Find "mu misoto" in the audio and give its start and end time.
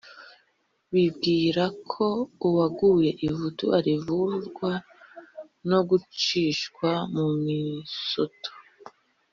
7.15-8.51